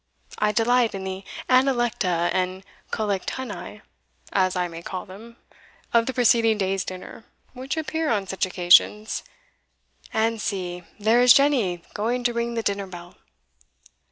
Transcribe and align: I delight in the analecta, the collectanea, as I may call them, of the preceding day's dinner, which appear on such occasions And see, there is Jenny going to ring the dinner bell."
I 0.39 0.51
delight 0.51 0.95
in 0.95 1.03
the 1.03 1.23
analecta, 1.47 2.31
the 2.33 2.63
collectanea, 2.89 3.83
as 4.33 4.55
I 4.55 4.67
may 4.67 4.81
call 4.81 5.05
them, 5.05 5.37
of 5.93 6.07
the 6.07 6.13
preceding 6.15 6.57
day's 6.57 6.83
dinner, 6.83 7.23
which 7.53 7.77
appear 7.77 8.09
on 8.09 8.25
such 8.25 8.47
occasions 8.47 9.21
And 10.11 10.41
see, 10.41 10.81
there 10.99 11.21
is 11.21 11.33
Jenny 11.33 11.83
going 11.93 12.23
to 12.23 12.33
ring 12.33 12.55
the 12.55 12.63
dinner 12.63 12.87
bell." 12.87 13.15